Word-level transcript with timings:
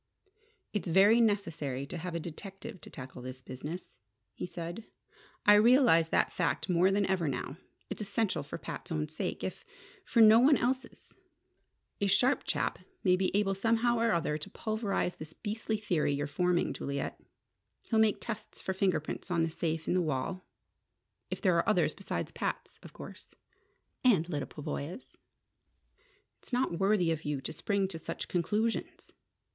"It's 0.73 0.87
very 0.87 1.21
necessary 1.21 1.85
to 1.85 1.95
have 1.99 2.15
a 2.15 2.19
detective 2.19 2.81
to 2.81 2.89
tackle 2.89 3.21
this 3.21 3.39
business," 3.43 3.99
he 4.33 4.47
said. 4.47 4.83
"I 5.45 5.53
realize 5.53 6.09
that 6.09 6.31
fact 6.33 6.67
more 6.67 6.89
than 6.89 7.05
ever 7.05 7.27
now. 7.27 7.57
It's 7.87 8.01
essential 8.01 8.41
for 8.41 8.57
Pat's 8.57 8.91
own 8.91 9.09
sake, 9.09 9.43
if 9.43 9.63
for 10.03 10.19
no 10.19 10.39
one 10.39 10.57
else's. 10.57 11.13
A 11.99 12.07
sharp 12.07 12.45
chap 12.45 12.79
may 13.03 13.15
be 13.15 13.29
able 13.37 13.53
somehow 13.53 13.99
or 13.99 14.11
other 14.11 14.39
to 14.39 14.49
pulverize 14.49 15.17
this 15.17 15.33
beastly 15.33 15.77
theory 15.77 16.13
you're 16.15 16.25
forming, 16.25 16.73
Juliet. 16.73 17.21
He'll 17.83 17.99
make 17.99 18.17
tests 18.19 18.59
for 18.59 18.73
fingerprints 18.73 19.29
on 19.29 19.43
the 19.43 19.51
safe 19.51 19.87
in 19.87 19.93
the 19.93 20.01
wall. 20.01 20.43
If 21.29 21.41
there 21.41 21.55
are 21.57 21.69
others 21.69 21.93
besides 21.93 22.31
Pat's, 22.31 22.79
of 22.81 22.91
course" 22.91 23.35
"And 24.03 24.27
Lyda 24.27 24.47
Pavoya's!" 24.47 25.15
"It's 26.39 26.51
not 26.51 26.79
worthy 26.79 27.11
of 27.11 27.23
you 27.23 27.39
to 27.41 27.53
spring 27.53 27.87
to 27.89 27.99
such 27.99 28.27
conclusions!" 28.27 29.13